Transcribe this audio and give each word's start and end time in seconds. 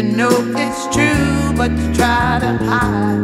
You 0.00 0.16
know 0.16 0.30
it's 0.56 0.86
true, 0.96 1.52
but 1.54 1.70
you 1.72 1.92
try 1.92 2.38
to 2.40 2.56
hide. 2.64 3.20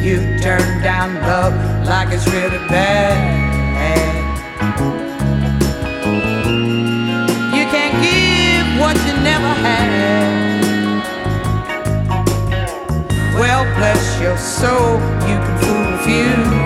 You 0.00 0.38
turn 0.38 0.80
down 0.80 1.16
love 1.22 1.54
like 1.84 2.12
it's 2.12 2.24
really 2.28 2.58
bad. 2.68 3.18
You 7.52 7.64
can't 7.74 8.00
give 8.00 8.80
what 8.80 8.96
you 9.04 9.14
never 9.24 9.52
had. 9.66 11.02
Well, 13.34 13.64
bless 13.76 14.20
your 14.20 14.38
soul, 14.38 15.00
you 15.26 15.36
can 15.36 15.58
fool 15.58 15.94
a 15.94 15.98
few. 16.04 16.57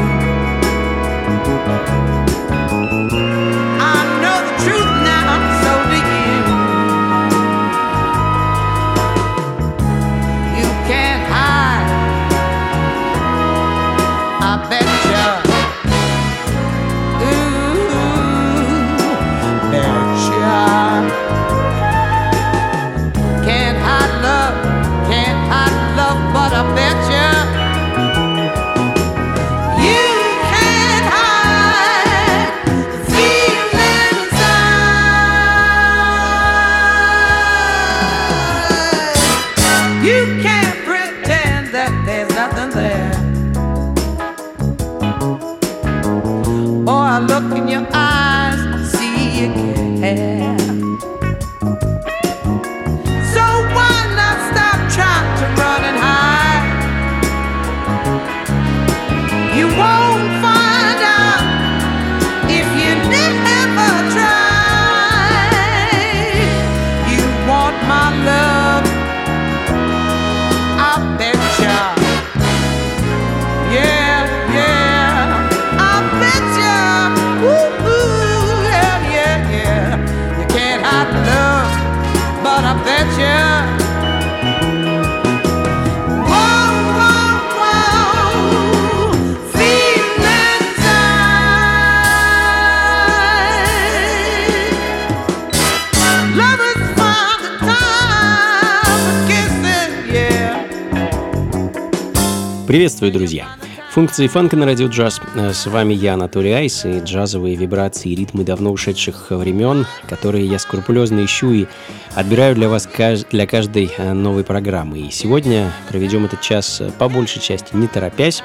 Приветствую, 102.72 103.12
друзья! 103.12 103.49
Функции 103.91 104.27
фанка 104.28 104.56
на 104.56 104.65
радио 104.65 104.87
джаз. 104.87 105.21
Э, 105.34 105.53
С 105.53 105.66
вами 105.66 105.93
я, 105.93 106.15
Анатолий 106.15 106.53
Айс, 106.53 106.87
и 106.87 107.00
джазовые 107.00 107.55
вибрации 107.55 108.10
и 108.10 108.15
ритмы 108.15 108.44
давно 108.44 108.72
ушедших 108.72 109.27
времен, 109.28 109.87
которые 110.09 110.47
я 110.47 110.59
скрупулезно 110.59 111.22
ищу 111.22 111.53
и 111.53 111.66
отбираю 112.15 112.55
для 112.55 112.71
вас 112.71 112.88
каж- 112.91 113.27
для 113.31 113.47
каждой 113.47 113.91
э, 113.94 114.15
новой 114.15 114.43
программы. 114.43 115.00
И 115.00 115.11
сегодня 115.11 115.71
проведем 115.91 116.25
этот 116.25 116.41
час 116.41 116.81
э, 116.81 116.91
по 116.99 117.11
большей 117.11 117.43
части 117.43 117.77
не 117.77 117.88
торопясь 117.88 118.43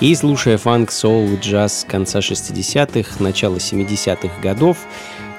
и 0.00 0.12
слушая 0.16 0.58
фанк, 0.58 0.90
соул, 0.90 1.38
джаз 1.40 1.86
конца 1.88 2.18
60-х, 2.18 3.22
начала 3.22 3.58
70-х 3.58 4.40
годов. 4.42 4.78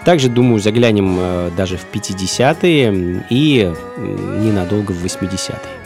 Также, 0.06 0.30
думаю, 0.30 0.62
заглянем 0.62 1.52
даже 1.58 1.76
в 1.76 1.86
50-е 1.94 3.26
и 3.30 3.70
ненадолго 3.98 4.94
в 4.94 5.04
80-е. 5.04 5.79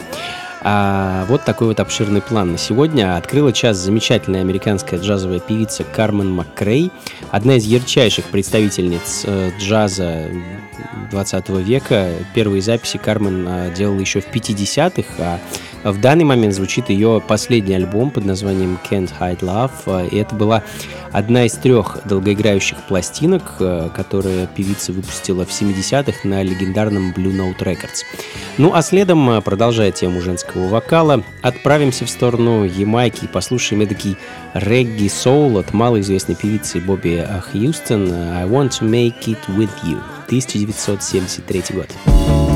А 0.66 1.26
вот 1.26 1.44
такой 1.44 1.66
вот 1.66 1.78
обширный 1.78 2.22
план 2.22 2.52
на 2.52 2.58
сегодня. 2.58 3.18
Открыла 3.18 3.52
час 3.52 3.76
замечательная 3.76 4.40
американская 4.40 4.98
джазовая 4.98 5.38
певица 5.38 5.84
Кармен 5.84 6.30
МакКрей, 6.30 6.90
одна 7.30 7.56
из 7.56 7.66
ярчайших 7.66 8.24
представительниц 8.24 9.24
э, 9.26 9.50
джаза 9.60 10.30
20 11.10 11.48
века. 11.50 12.08
Первые 12.34 12.62
записи 12.62 12.96
Кармен 12.96 13.46
э, 13.46 13.74
делала 13.76 14.00
еще 14.00 14.22
в 14.22 14.28
50-х, 14.28 15.04
а 15.18 15.38
в 15.84 16.00
данный 16.00 16.24
момент 16.24 16.54
звучит 16.54 16.88
ее 16.88 17.22
последний 17.26 17.74
альбом 17.74 18.10
под 18.10 18.24
названием 18.24 18.78
Can't 18.90 19.10
Hide 19.20 19.40
Love. 19.40 20.08
И 20.08 20.16
это 20.16 20.34
была 20.34 20.62
одна 21.12 21.44
из 21.46 21.52
трех 21.52 21.98
долгоиграющих 22.04 22.78
пластинок, 22.88 23.56
э, 23.60 23.90
которые 23.94 24.48
певица 24.48 24.92
выпустила 24.92 25.44
в 25.44 25.50
70-х 25.50 26.26
на 26.26 26.42
легендарном 26.42 27.12
Blue 27.12 27.32
Note 27.32 27.58
Records. 27.58 28.02
Ну 28.58 28.72
а 28.74 28.82
следом, 28.82 29.28
э, 29.30 29.40
продолжая 29.40 29.92
тему 29.92 30.20
женского 30.20 30.68
вокала, 30.68 31.22
отправимся 31.42 32.04
в 32.04 32.10
сторону 32.10 32.64
Ямайки 32.64 33.26
и 33.26 33.28
послушаем 33.28 33.82
эдакий 33.82 34.16
регги-соул 34.54 35.58
от 35.58 35.72
малоизвестной 35.72 36.34
певицы 36.34 36.80
Бобби 36.80 37.24
э, 37.26 37.40
Хьюстон 37.40 38.10
«I 38.10 38.44
want 38.46 38.70
to 38.80 38.88
make 38.88 39.26
it 39.26 39.38
with 39.48 39.70
you» 39.84 40.00
1973 40.26 41.62
год. 41.70 42.53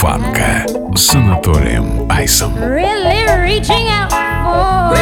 фанка 0.00 0.66
с 0.94 1.14
Анатолием 1.14 2.10
Айсом. 2.10 2.54
really 2.56 3.24
reaching 3.42 3.88
out 3.88 4.10
for 4.10 4.96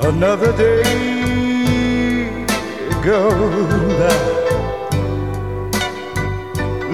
Another 0.00 0.52
day 0.56 0.82
gone 3.02 3.88
by. 3.98 4.18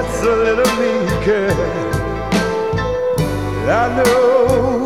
that's 0.06 0.24
a 0.24 0.36
little 0.36 0.76
me 0.78 0.92
you 1.10 1.18
care. 1.24 1.96
I 3.68 4.04
know. 4.04 4.85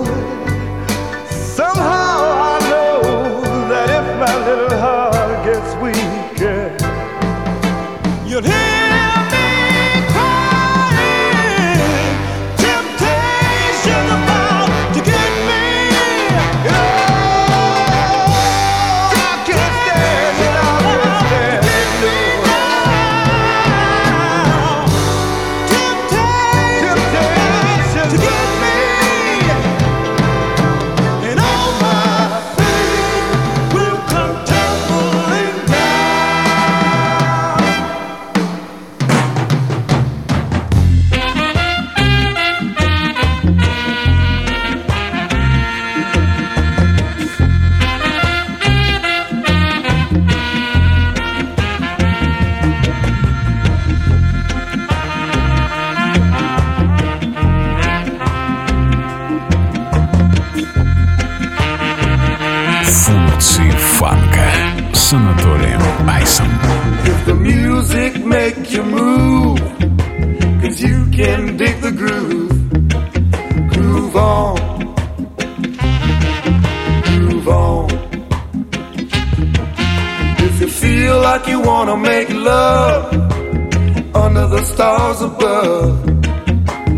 Stars 85.13 85.21
above, 85.21 86.05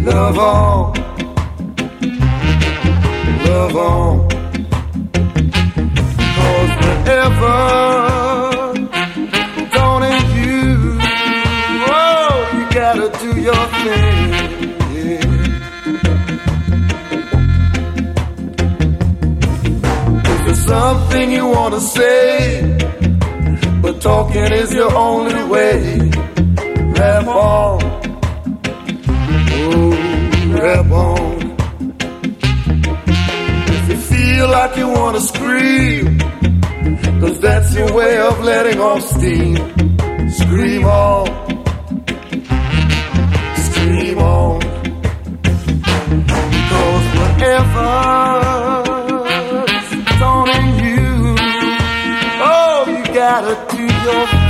love 0.03 0.37
on. 0.37 0.93
Love 3.45 3.75
on. 3.75 4.29
Cause 6.35 6.71
whenever 6.81 7.55
you. 10.35 10.97
Oh, 11.87 12.49
you 12.53 12.65
gotta 12.71 13.07
do 13.19 13.29
your 13.41 13.65
thing. 13.83 14.31
Something 20.71 21.31
you 21.31 21.45
wanna 21.47 21.81
say, 21.81 22.77
but 23.81 23.99
talking 24.01 24.51
is 24.53 24.73
your 24.73 24.93
only 24.95 25.43
way, 25.45 26.11
rap 27.01 27.27
on. 27.27 27.79
Oh, 29.57 29.91
rap 30.53 30.91
on. 30.91 31.31
If 33.75 33.89
you 33.89 33.97
feel 34.11 34.47
like 34.49 34.77
you 34.77 34.87
wanna 34.87 35.21
scream, 35.21 36.19
Cause 37.21 37.39
that's 37.39 37.75
your 37.75 37.91
way 37.93 38.17
of 38.17 38.39
letting 38.43 38.79
off 38.79 39.01
steam. 39.15 39.55
Scream 40.39 40.83
on. 40.85 41.25
Scream 43.67 44.17
on. 44.19 44.61
Cause 46.71 47.07
whatever's 47.19 48.89
daunting 50.21 50.69
you, 50.85 51.35
oh, 52.51 52.77
you 52.93 53.03
gotta 53.13 53.53
do 53.75 53.83
your 54.07 54.40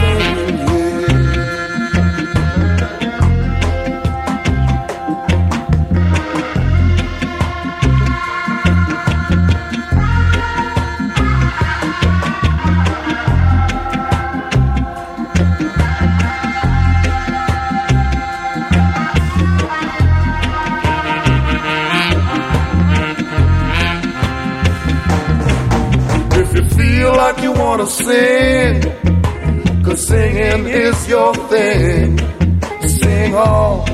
wanna 27.82 27.90
sing, 27.90 28.82
cause 29.84 30.08
singing 30.08 30.66
is 30.68 31.08
your 31.08 31.34
thing, 31.50 32.20
sing 32.88 33.36
on. 33.36 33.88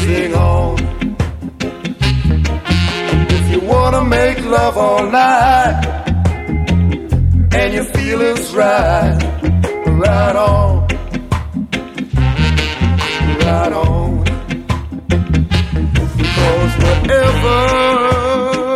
Sing 0.00 0.34
on. 0.34 0.76
If 3.30 3.50
you 3.50 3.60
wanna 3.60 4.04
make 4.04 4.44
love 4.44 4.76
all 4.76 5.06
night, 5.10 5.84
and 7.54 7.74
you 7.74 7.84
feel 7.84 8.20
it's 8.20 8.52
right, 8.52 9.18
right 9.86 10.36
on. 10.36 10.86
Right 13.40 13.72
on. 13.72 14.24
Cause 16.36 16.74
whatever's 16.84 18.71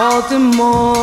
Baltimore 0.00 0.94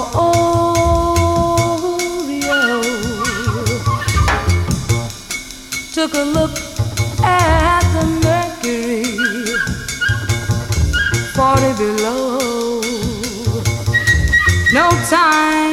took 5.94 6.14
a 6.16 6.24
look 6.24 6.58
at 7.22 7.84
the 7.94 8.06
mercury, 8.26 9.04
40 11.36 11.74
below. 11.78 12.82
No 14.74 14.90
time 15.08 15.67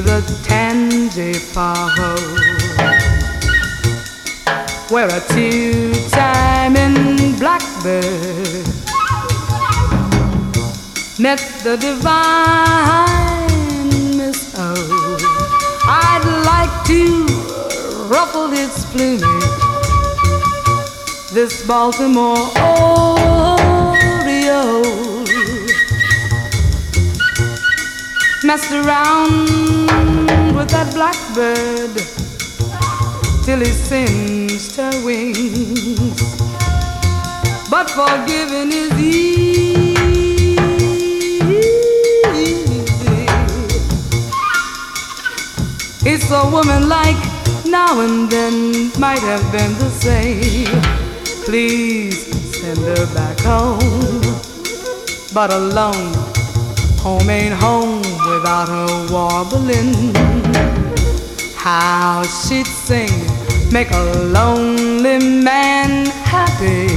the 0.00 0.20
Tangipaho, 0.48 2.14
where 4.90 5.08
a 5.08 5.20
two-timing 5.34 6.96
blackbird 7.38 8.66
met 11.18 11.38
the 11.62 11.76
divine 11.76 12.18
Miss 14.16 14.54
O. 14.56 14.74
I'd 15.84 16.24
like 16.46 16.84
to 16.86 17.26
ruffle 18.08 18.48
his 18.48 18.84
plumage. 18.86 19.24
This 21.32 21.62
Baltimore 21.66 22.48
Oreo 22.56 23.49
messed 28.50 28.72
around 28.72 29.46
with 30.56 30.68
that 30.70 30.92
blackbird 30.92 31.94
till 33.44 33.60
he 33.60 33.66
singed 33.66 34.74
her 34.74 34.90
wings. 35.04 36.20
But 37.70 37.88
forgiving 37.90 38.72
is 38.72 38.92
easy. 38.98 40.56
It's 46.04 46.28
a 46.32 46.50
woman 46.50 46.88
like 46.88 47.22
now 47.66 48.00
and 48.00 48.28
then 48.28 48.90
might 48.98 49.22
have 49.30 49.46
been 49.52 49.74
the 49.78 49.90
same. 49.90 50.82
Please 51.44 52.18
send 52.60 52.78
her 52.78 53.06
back 53.14 53.38
home. 53.42 54.20
But 55.32 55.52
alone, 55.52 56.14
home 56.98 57.30
ain't 57.30 57.54
home 57.54 58.19
without 58.39 58.67
her 58.69 59.07
warbling. 59.11 60.13
How 61.55 62.23
she'd 62.23 62.67
sing, 62.67 63.11
make 63.71 63.91
a 63.91 64.03
lonely 64.31 65.19
man 65.19 66.05
happy. 66.23 66.87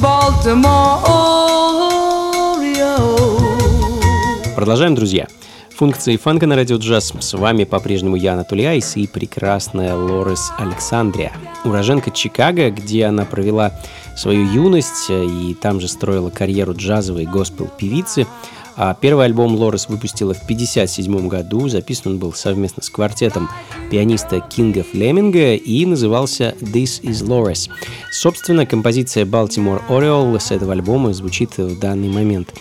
Baltimore 0.00 0.98
Oreo. 1.06 2.96
Продолжаем, 4.54 4.94
друзья. 4.94 5.28
Функции 5.77 6.17
фанка 6.17 6.47
на 6.47 6.55
радио 6.55 6.77
джаз. 6.77 7.13
С 7.19 7.37
вами 7.37 7.63
по-прежнему 7.63 8.15
я, 8.15 8.33
Анатолий 8.33 8.65
Айс, 8.65 8.97
и 8.97 9.05
прекрасная 9.05 9.93
Лорес 9.93 10.51
Александрия. 10.57 11.31
Уроженка 11.65 12.09
Чикаго, 12.09 12.71
где 12.71 13.05
она 13.05 13.25
провела 13.25 13.79
свою 14.15 14.51
юность 14.51 15.11
и 15.11 15.55
там 15.61 15.79
же 15.79 15.87
строила 15.87 16.31
карьеру 16.31 16.73
джазовой 16.73 17.25
госпел-певицы. 17.25 18.25
А 18.75 18.95
первый 18.95 19.25
альбом 19.25 19.53
Лорес 19.55 19.87
выпустила 19.87 20.33
в 20.33 20.41
1957 20.41 21.27
году. 21.27 21.69
Записан 21.69 22.13
он 22.13 22.17
был 22.17 22.33
совместно 22.33 22.81
с 22.81 22.89
квартетом 22.89 23.47
пианиста 23.91 24.39
Кинга 24.39 24.81
Флеминга 24.81 25.53
и 25.53 25.85
назывался 25.85 26.55
«This 26.59 27.03
is 27.03 27.23
Loris». 27.23 27.69
Собственно, 28.11 28.65
композиция 28.65 29.25
«Baltimore 29.25 29.83
Oriole» 29.89 30.39
с 30.39 30.49
этого 30.49 30.73
альбома 30.73 31.13
звучит 31.13 31.55
в 31.59 31.79
данный 31.79 32.09
момент. 32.09 32.51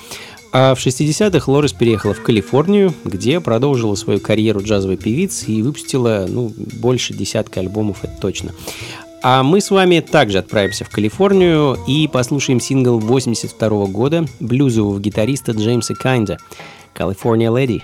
А 0.59 0.75
в 0.75 0.79
60-х 0.79 1.53
Лорес 1.53 1.75
переехала 1.75 2.15
в 2.15 2.23
Калифорнию, 2.23 2.95
где 3.05 3.41
продолжила 3.41 3.95
свою 3.95 4.21
карьеру 4.21 4.63
джазовой 4.63 4.97
певицы 4.97 5.51
и 5.51 5.61
выпустила 5.61 6.25
ну, 6.27 6.51
больше 6.57 7.13
десятка 7.13 7.61
альбомов, 7.61 8.03
это 8.05 8.15
точно. 8.19 8.53
А 9.23 9.43
мы 9.43 9.61
с 9.61 9.71
вами 9.71 10.01
также 10.01 10.39
отправимся 10.39 10.87
в 10.87 10.89
Калифорнию 10.89 11.77
и 11.87 12.09
послушаем 12.09 12.61
сингл 12.61 12.99
82 12.99 13.69
года 13.89 14.25
блюзового 14.41 14.99
гитариста 14.99 15.53
Джеймса 15.53 15.93
Кайнда 15.95 16.39
«California 16.99 17.53
Lady». 17.53 17.83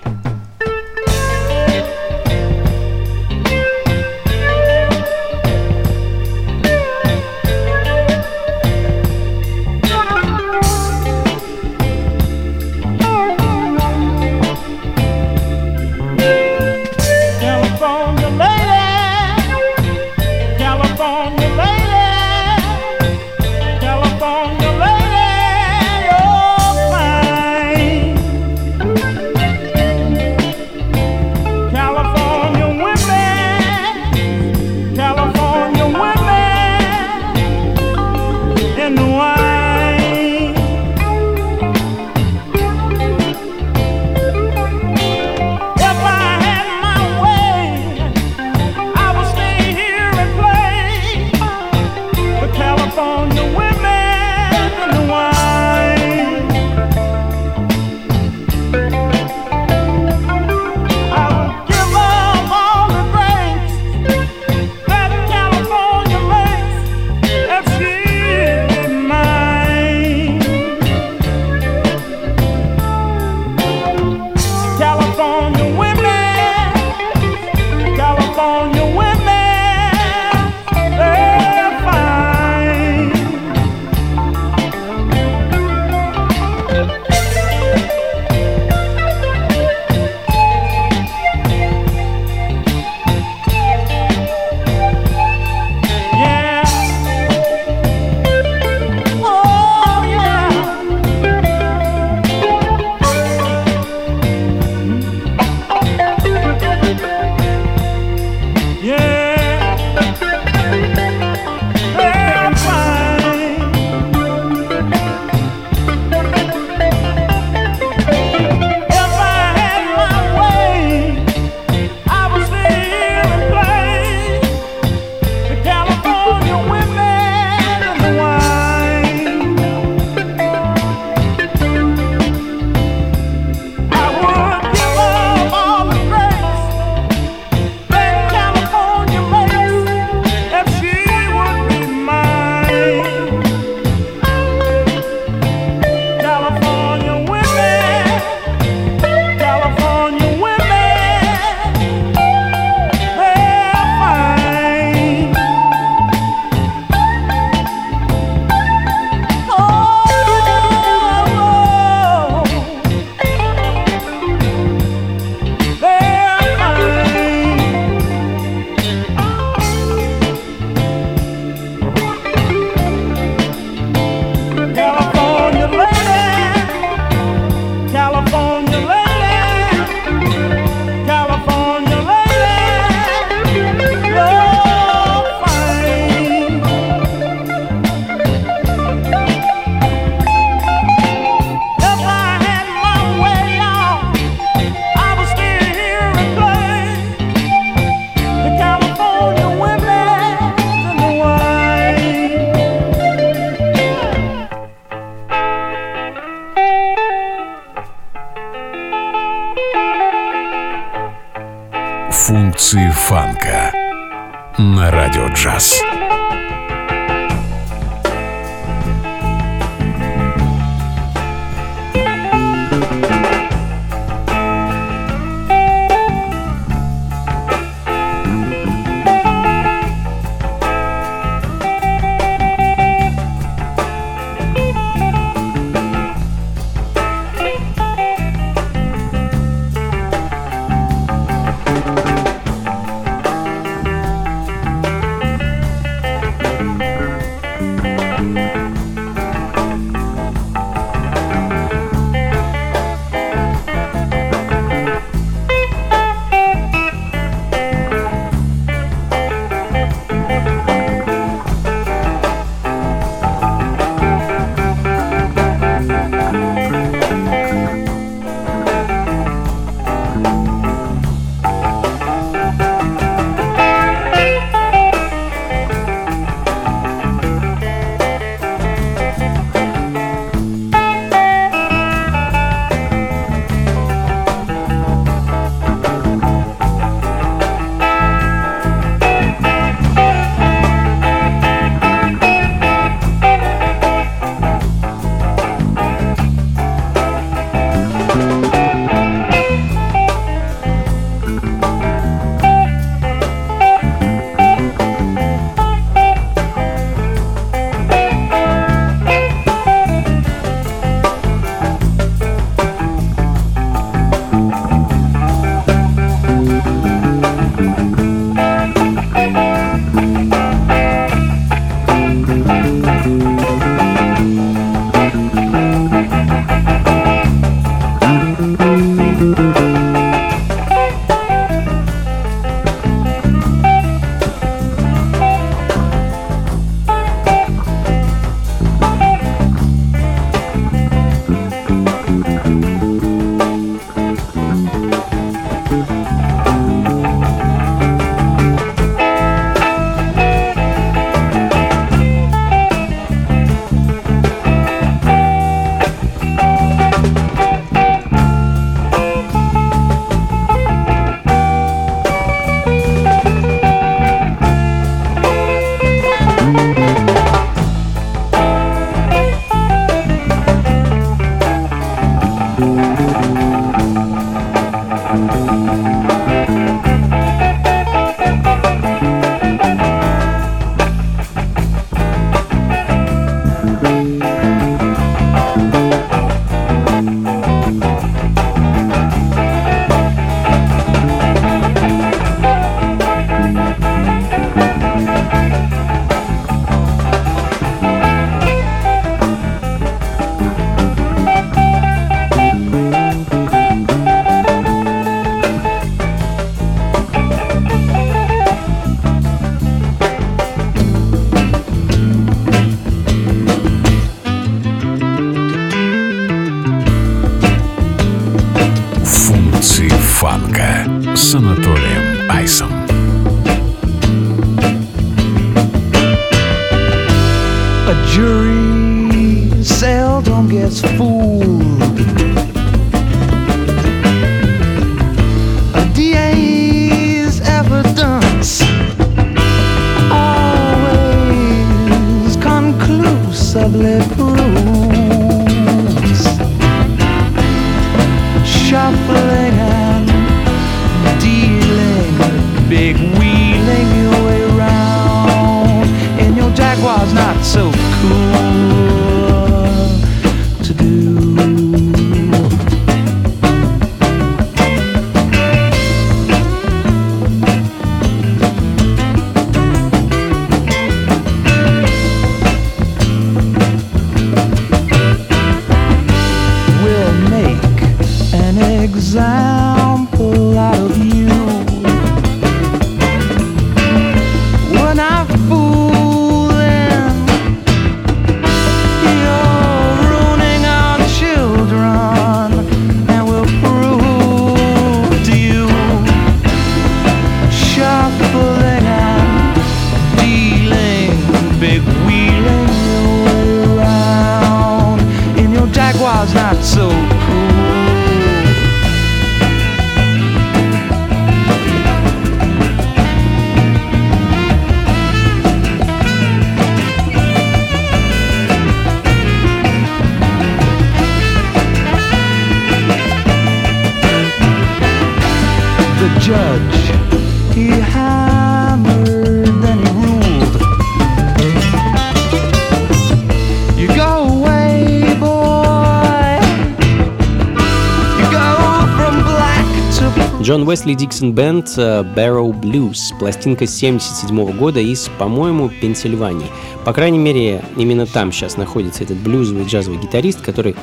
Джон 540.53 540.67
Уэсли 540.67 540.93
Диксон 540.93 541.33
Бенд 541.33 541.67
э, 541.77 542.03
Barrow 542.15 542.53
Blues, 542.53 543.17
пластинка 543.17 543.65
77 543.65 544.55
года 544.55 544.79
из, 544.79 545.09
по-моему, 545.17 545.67
Пенсильвании. 545.81 546.45
По 546.85 546.93
крайней 546.93 547.17
мере, 547.17 547.65
именно 547.75 548.05
там 548.05 548.31
сейчас 548.31 548.55
находится 548.55 549.03
этот 549.03 549.17
блюзовый 549.17 549.65
джазовый 549.65 549.97
гитарист, 549.97 550.41
который 550.41 550.75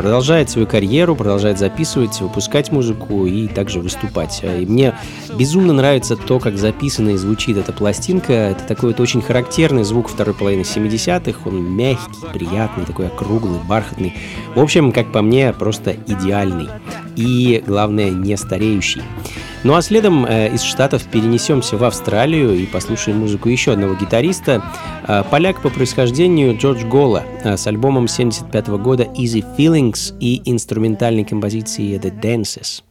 продолжает 0.00 0.48
свою 0.48 0.66
карьеру, 0.66 1.14
продолжает 1.14 1.58
записывать, 1.58 2.18
выпускать 2.22 2.72
музыку 2.72 3.26
и 3.26 3.48
также 3.48 3.80
выступать. 3.80 4.40
Э, 4.42 4.62
И 4.62 4.64
мне 4.64 4.94
безумно 5.38 5.74
нравится 5.74 6.16
то, 6.16 6.38
как 6.38 6.56
записана 6.56 7.10
и 7.10 7.16
звучит 7.16 7.58
эта 7.58 7.74
пластинка. 7.74 8.32
Это 8.32 8.64
такой 8.64 8.90
вот 8.90 9.00
очень 9.00 9.20
характерный 9.20 9.84
звук 9.84 10.08
второй 10.08 10.34
половины 10.34 10.62
70-х. 10.62 11.40
Он 11.44 11.62
мягкий, 11.62 12.26
приятный, 12.32 12.86
такой 12.86 13.08
округлый, 13.08 13.60
бархатный. 13.68 14.14
В 14.54 14.60
общем, 14.60 14.90
как 14.92 15.12
по 15.12 15.20
мне, 15.20 15.52
просто 15.52 15.94
идеальный. 16.06 16.68
И, 17.16 17.62
главное, 17.66 18.08
не 18.08 18.38
стареющий. 18.38 19.02
Ну 19.62 19.74
а 19.74 19.82
следом 19.82 20.24
э, 20.24 20.54
из 20.54 20.62
Штатов 20.62 21.04
перенесемся 21.04 21.76
в 21.76 21.84
Австралию 21.84 22.54
и 22.54 22.64
послушаем 22.64 23.18
музыку 23.18 23.50
еще 23.50 23.72
одного 23.72 23.94
гитариста. 23.94 24.62
Э, 25.06 25.22
поляк 25.30 25.60
по 25.60 25.68
происхождению 25.68 26.56
Джордж 26.56 26.82
Гола 26.84 27.24
э, 27.44 27.58
с 27.58 27.66
альбомом 27.66 28.08
75 28.08 28.68
года 28.68 29.04
Easy 29.04 29.44
Feelings 29.58 30.16
и 30.18 30.40
инструментальной 30.50 31.24
композицией 31.24 31.98
The 31.98 32.10
Dances. 32.20 32.82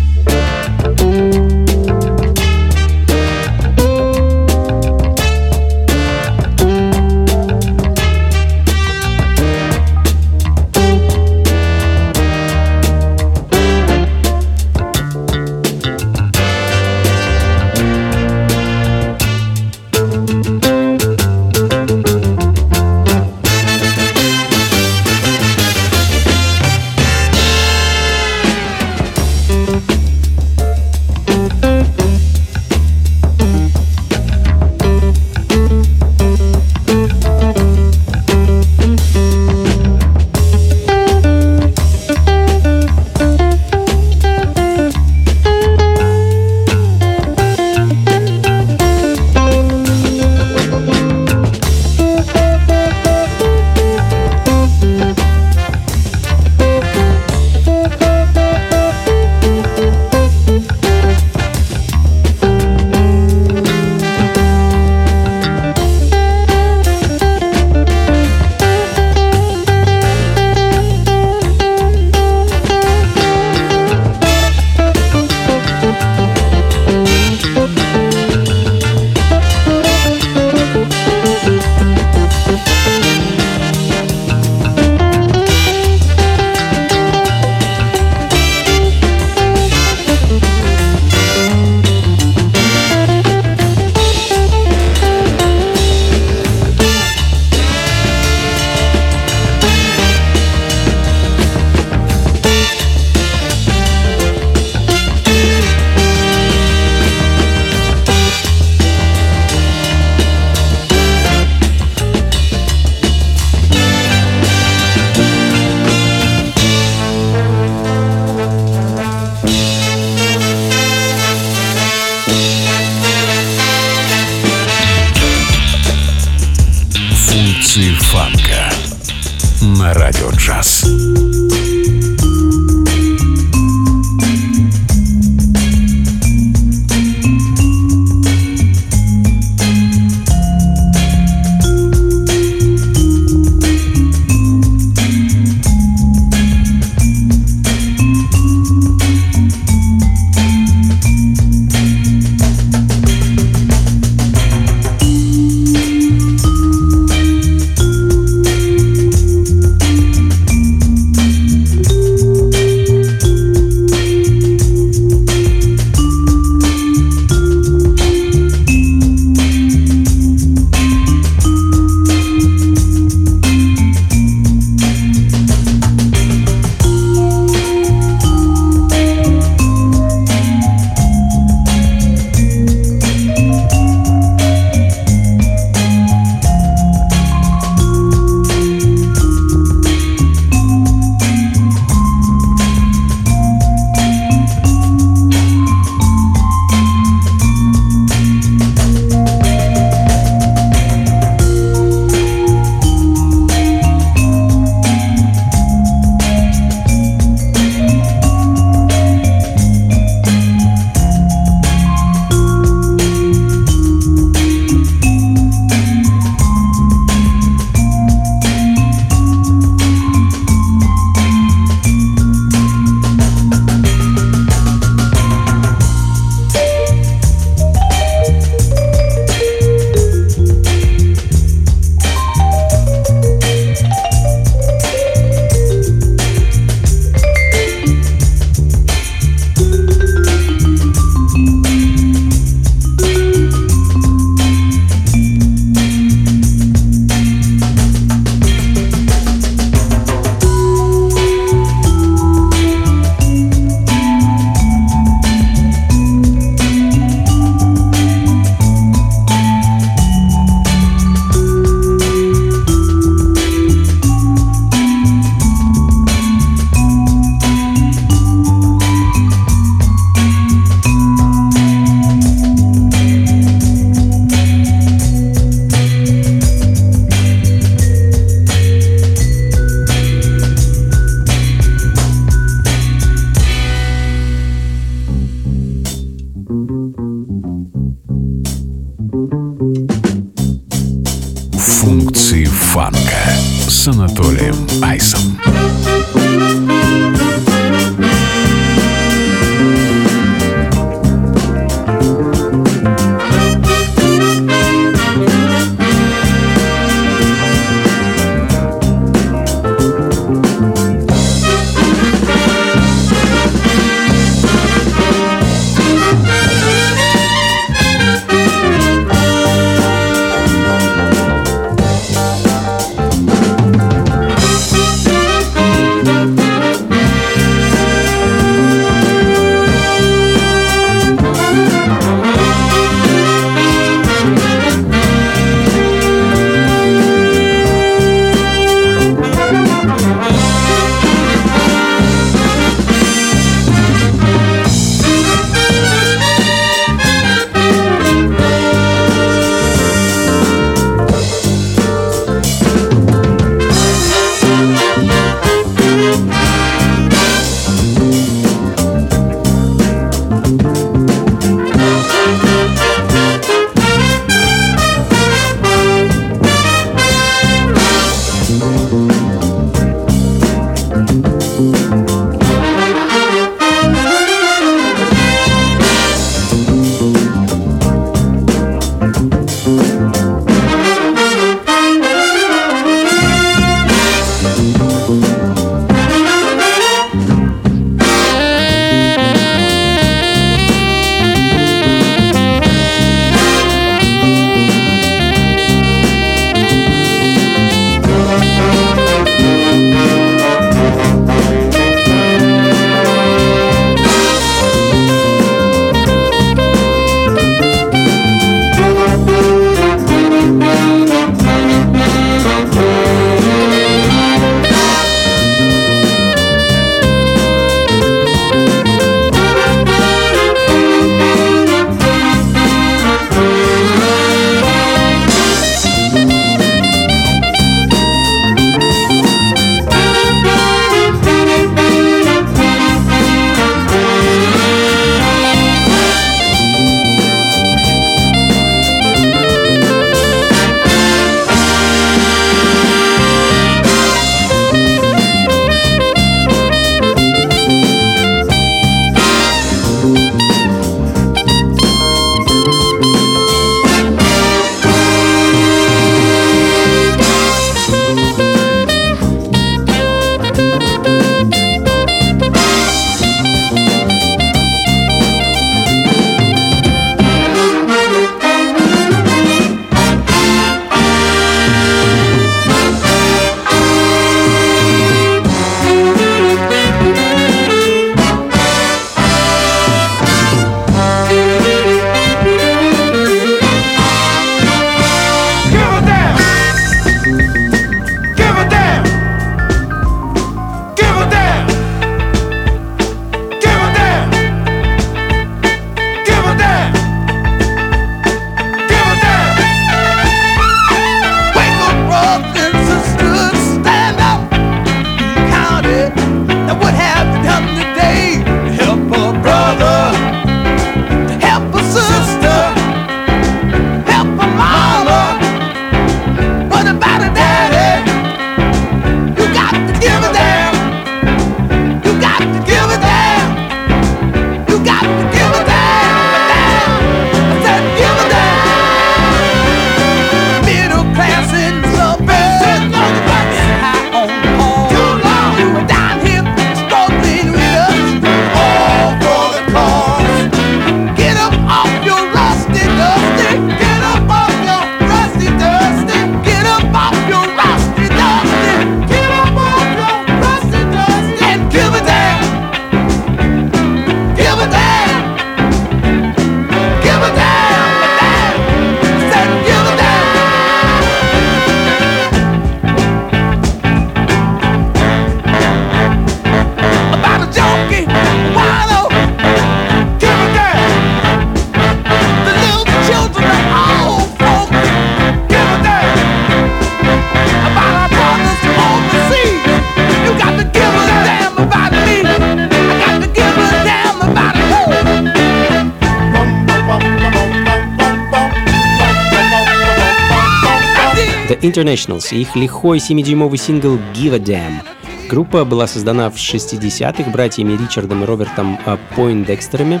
Internationals 591.66 592.34
и 592.34 592.40
их 592.40 592.56
лихой 592.56 592.98
7-дюймовый 592.98 593.58
сингл 593.58 593.98
«Give 594.14 594.34
a 594.34 594.38
Damn». 594.38 594.82
Группа 595.28 595.64
была 595.64 595.88
создана 595.88 596.30
в 596.30 596.36
60-х 596.36 597.30
братьями 597.30 597.72
Ричардом 597.72 598.22
и 598.22 598.26
Робертом 598.26 598.78
Пойндекстерами, 599.16 600.00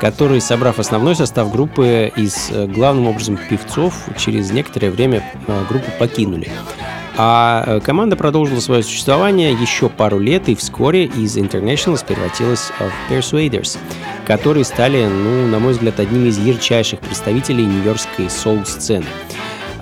которые, 0.00 0.40
собрав 0.40 0.78
основной 0.78 1.14
состав 1.14 1.52
группы 1.52 2.10
из 2.16 2.50
э, 2.50 2.66
главным 2.66 3.06
образом 3.06 3.38
певцов, 3.50 3.94
через 4.16 4.50
некоторое 4.50 4.90
время 4.90 5.22
э, 5.46 5.64
группу 5.68 5.90
покинули. 5.98 6.50
А 7.18 7.64
э, 7.66 7.80
команда 7.80 8.16
продолжила 8.16 8.60
свое 8.60 8.82
существование 8.82 9.52
еще 9.52 9.90
пару 9.90 10.18
лет 10.18 10.48
и 10.48 10.54
вскоре 10.54 11.04
из 11.04 11.36
Internationals 11.36 12.04
превратилась 12.06 12.72
в 12.78 13.12
Persuaders, 13.12 13.76
которые 14.26 14.64
стали, 14.64 15.04
ну, 15.06 15.46
на 15.48 15.58
мой 15.58 15.74
взгляд, 15.74 16.00
одними 16.00 16.28
из 16.28 16.38
ярчайших 16.38 17.00
представителей 17.00 17.66
нью-йоркской 17.66 18.30
соул-сцены. 18.30 19.06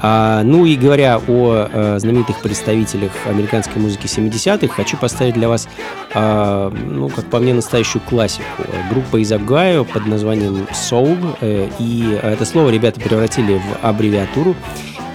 А, 0.03 0.43
ну 0.43 0.65
и 0.65 0.77
говоря 0.77 1.19
о 1.19 1.69
а, 1.73 1.99
знаменитых 1.99 2.41
представителях 2.41 3.13
американской 3.27 3.81
музыки 3.81 4.07
70-х, 4.07 4.73
хочу 4.75 4.97
поставить 4.97 5.35
для 5.35 5.49
вас, 5.49 5.69
а, 6.15 6.71
ну, 6.71 7.09
как 7.09 7.27
по 7.27 7.39
мне, 7.39 7.53
настоящую 7.53 8.03
классику. 8.03 8.45
Группа 8.91 9.19
из 9.19 9.31
Огайо 9.31 9.85
под 9.85 10.07
названием 10.07 10.67
Soul. 10.73 11.37
Э, 11.41 11.69
и 11.79 12.19
это 12.23 12.45
слово 12.45 12.71
ребята 12.71 13.01
превратили 13.01 13.59
в 13.59 13.85
аббревиатуру 13.85 14.55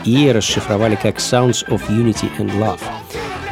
и 0.04 0.32
расшифровали 0.32 0.96
как 0.96 1.18
Sounds 1.18 1.68
of 1.68 1.82
Unity 1.90 2.30
and 2.38 2.52
Love. 2.60 2.80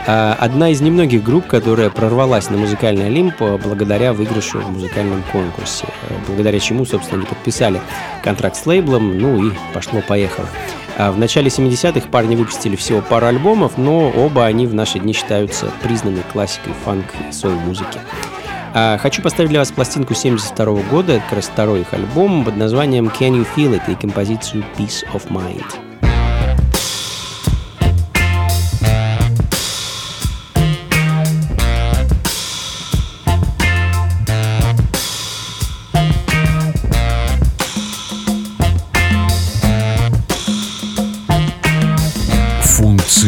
Одна 0.05 0.69
из 0.69 0.81
немногих 0.81 1.23
групп, 1.23 1.47
которая 1.47 1.89
прорвалась 1.89 2.49
на 2.49 2.57
музыкальный 2.57 3.05
Олимп 3.05 3.35
благодаря 3.63 4.11
выигрышу 4.11 4.59
в 4.59 4.69
музыкальном 4.69 5.23
конкурсе, 5.31 5.85
благодаря 6.27 6.59
чему, 6.59 6.85
собственно, 6.85 7.21
они 7.21 7.25
подписали 7.25 7.79
контракт 8.21 8.57
с 8.57 8.65
лейблом, 8.65 9.17
ну 9.17 9.47
и 9.47 9.53
пошло-поехало. 9.73 10.49
А 10.97 11.11
в 11.11 11.17
начале 11.17 11.47
70-х 11.47 12.07
парни 12.09 12.35
выпустили 12.35 12.75
всего 12.75 13.01
пару 13.01 13.27
альбомов, 13.27 13.77
но 13.77 14.09
оба 14.09 14.45
они 14.45 14.67
в 14.67 14.73
наши 14.73 14.99
дни 14.99 15.13
считаются 15.13 15.71
признанной 15.81 16.23
классикой 16.31 16.73
фанк 16.85 17.05
и 17.29 17.31
соул-музыки. 17.31 17.99
А 18.75 18.97
хочу 18.97 19.21
поставить 19.21 19.49
для 19.49 19.59
вас 19.59 19.71
пластинку 19.71 20.13
72 20.13 20.65
-го 20.65 20.89
года, 20.89 21.13
это 21.13 21.23
как 21.25 21.33
раз 21.33 21.45
второй 21.45 21.81
их 21.81 21.93
альбом 21.93 22.43
под 22.43 22.57
названием 22.57 23.07
Can 23.07 23.31
You 23.31 23.47
Feel 23.55 23.79
It 23.79 23.91
и 23.91 23.95
композицию 23.95 24.63
Peace 24.77 25.03
of 25.13 25.29
Mind. 25.29 25.92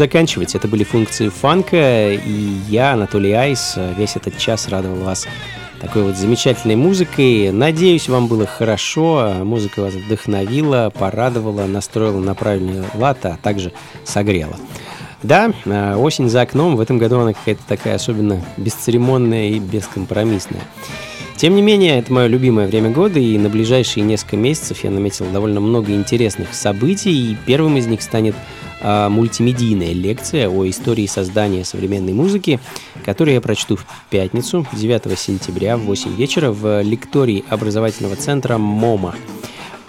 Заканчивать. 0.00 0.54
Это 0.54 0.66
были 0.66 0.82
функции 0.82 1.28
фанка, 1.28 2.12
и 2.12 2.56
я, 2.68 2.94
Анатолий 2.94 3.32
Айс, 3.32 3.74
весь 3.98 4.16
этот 4.16 4.38
час 4.38 4.68
радовал 4.68 5.04
вас 5.04 5.26
такой 5.78 6.04
вот 6.04 6.16
замечательной 6.16 6.74
музыкой. 6.74 7.52
Надеюсь, 7.52 8.08
вам 8.08 8.26
было 8.26 8.46
хорошо, 8.46 9.34
музыка 9.44 9.80
вас 9.80 9.92
вдохновила, 9.92 10.90
порадовала, 10.98 11.66
настроила 11.66 12.18
на 12.18 12.34
правильный 12.34 12.82
лад, 12.94 13.18
а 13.26 13.36
также 13.42 13.72
согрела. 14.04 14.56
Да, 15.22 15.52
а, 15.66 15.98
осень 15.98 16.30
за 16.30 16.40
окном, 16.40 16.76
в 16.76 16.80
этом 16.80 16.96
году 16.96 17.20
она 17.20 17.34
какая-то 17.34 17.62
такая 17.68 17.96
особенно 17.96 18.42
бесцеремонная 18.56 19.50
и 19.50 19.58
бескомпромиссная. 19.58 20.62
Тем 21.40 21.54
не 21.54 21.62
менее, 21.62 21.98
это 21.98 22.12
мое 22.12 22.26
любимое 22.26 22.66
время 22.66 22.90
года, 22.90 23.18
и 23.18 23.38
на 23.38 23.48
ближайшие 23.48 24.04
несколько 24.04 24.36
месяцев 24.36 24.84
я 24.84 24.90
наметил 24.90 25.26
довольно 25.32 25.60
много 25.60 25.92
интересных 25.92 26.52
событий, 26.52 27.32
и 27.32 27.36
первым 27.46 27.78
из 27.78 27.86
них 27.86 28.02
станет 28.02 28.34
э, 28.34 28.59
мультимедийная 28.82 29.92
лекция 29.92 30.48
о 30.48 30.68
истории 30.68 31.06
создания 31.06 31.64
современной 31.64 32.12
музыки, 32.12 32.60
которую 33.04 33.34
я 33.34 33.40
прочту 33.40 33.76
в 33.76 33.84
пятницу, 34.10 34.66
9 34.72 35.18
сентября 35.18 35.76
в 35.76 35.82
8 35.82 36.14
вечера 36.14 36.50
в 36.50 36.82
лектории 36.82 37.44
образовательного 37.48 38.16
центра 38.16 38.58
МОМА. 38.58 39.14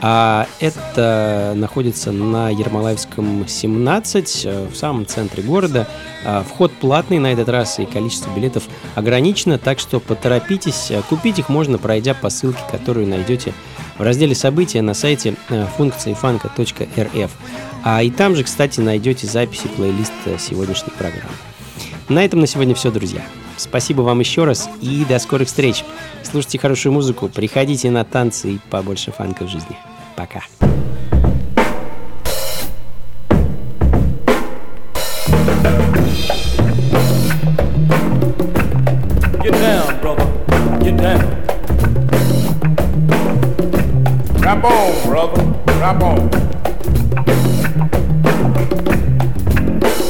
А 0.04 0.48
это 0.60 1.54
находится 1.56 2.12
на 2.12 2.50
Ермолаевском 2.50 3.48
17, 3.48 4.46
э, 4.46 4.68
в 4.68 4.76
самом 4.76 5.06
центре 5.06 5.44
города. 5.44 5.88
А 6.26 6.44
вход 6.44 6.72
платный 6.74 7.20
на 7.20 7.32
этот 7.32 7.50
раз, 7.50 7.78
и 7.78 7.86
количество 7.86 8.32
билетов 8.32 8.64
ограничено, 8.96 9.60
так 9.60 9.80
что 9.80 10.00
поторопитесь. 10.00 10.92
Купить 11.08 11.38
их 11.38 11.50
можно, 11.50 11.78
пройдя 11.78 12.16
по 12.16 12.32
ссылке, 12.32 12.62
которую 12.72 13.08
найдете 13.08 13.54
в 14.02 14.04
разделе 14.04 14.34
«События» 14.34 14.82
на 14.82 14.96
сайте 14.96 15.36
э, 15.50 15.68
функции 15.78 16.16
фанка.рф. 16.16 17.32
А 17.84 18.02
и 18.02 18.10
там 18.10 18.36
же, 18.36 18.44
кстати, 18.44 18.80
найдете 18.80 19.28
записи 19.28 19.68
плейлиста 19.68 20.40
сегодняшней 20.40 20.92
программы. 20.98 21.30
На 22.10 22.26
этом 22.26 22.40
на 22.40 22.48
сегодня 22.48 22.74
все, 22.74 22.90
друзья. 22.90 23.22
Спасибо 23.58 24.02
вам 24.02 24.20
еще 24.20 24.44
раз 24.44 24.68
и 24.82 25.06
до 25.08 25.20
скорых 25.20 25.50
встреч. 25.50 25.84
Слушайте 26.24 26.58
хорошую 26.58 26.94
музыку, 26.94 27.30
приходите 27.30 27.92
на 27.92 28.04
танцы 28.04 28.54
и 28.54 28.60
побольше 28.72 29.12
фанка 29.12 29.44
в 29.44 29.50
жизни. 29.50 29.78
Пока. 30.16 30.42
Get 39.44 39.54
down, 39.54 40.02
brother. 40.02 40.82
Get 40.82 40.98
down. 40.98 41.31
Rap 44.62 44.74
on, 44.74 45.10
brother. 45.10 45.44
Rap 45.80 46.04
on. 46.04 46.30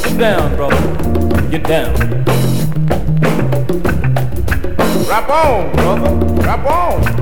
Get 0.02 0.18
down, 0.18 0.56
brother. 0.56 1.48
Get 1.48 1.64
down. 1.64 1.94
Rap 5.08 5.30
on, 5.30 5.72
brother. 5.72 6.10
Rap 6.42 6.66
on. 6.66 7.00
Get 7.00 7.06
down, 7.06 7.16
on. 7.16 7.21